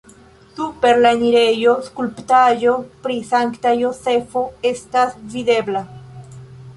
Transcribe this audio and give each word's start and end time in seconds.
Super 0.59 0.99
la 1.05 1.09
enirejo 1.17 1.75
skulptaĵo 1.89 2.73
pri 3.03 3.17
Sankta 3.33 3.73
Jozefo 3.81 4.43
estas 4.73 5.13
videbla. 5.35 5.85